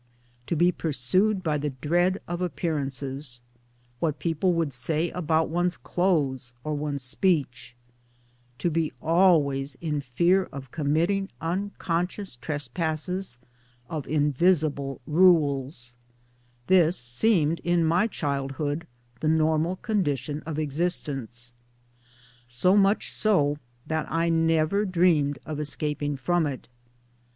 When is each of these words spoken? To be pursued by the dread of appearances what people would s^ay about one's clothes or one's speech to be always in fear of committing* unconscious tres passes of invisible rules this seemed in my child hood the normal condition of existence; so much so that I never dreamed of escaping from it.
To 0.47 0.55
be 0.55 0.71
pursued 0.71 1.43
by 1.43 1.59
the 1.59 1.69
dread 1.69 2.19
of 2.27 2.41
appearances 2.41 3.39
what 3.99 4.17
people 4.17 4.51
would 4.53 4.69
s^ay 4.69 5.11
about 5.13 5.49
one's 5.49 5.77
clothes 5.77 6.53
or 6.63 6.73
one's 6.73 7.03
speech 7.03 7.75
to 8.57 8.71
be 8.71 8.93
always 8.99 9.75
in 9.75 10.01
fear 10.01 10.45
of 10.45 10.71
committing* 10.71 11.29
unconscious 11.39 12.35
tres 12.35 12.67
passes 12.67 13.37
of 13.91 14.07
invisible 14.07 15.01
rules 15.05 15.97
this 16.65 16.97
seemed 16.97 17.59
in 17.59 17.85
my 17.85 18.07
child 18.07 18.53
hood 18.53 18.87
the 19.19 19.27
normal 19.29 19.75
condition 19.75 20.41
of 20.47 20.57
existence; 20.57 21.53
so 22.47 22.75
much 22.75 23.11
so 23.13 23.59
that 23.85 24.11
I 24.11 24.29
never 24.29 24.83
dreamed 24.83 25.37
of 25.45 25.59
escaping 25.59 26.17
from 26.17 26.47
it. 26.47 26.69